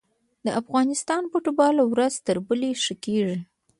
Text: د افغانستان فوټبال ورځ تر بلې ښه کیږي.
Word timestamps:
د 0.45 0.47
افغانستان 0.61 1.21
فوټبال 1.31 1.75
ورځ 1.83 2.13
تر 2.27 2.37
بلې 2.47 2.71
ښه 2.83 2.95
کیږي. 3.03 3.37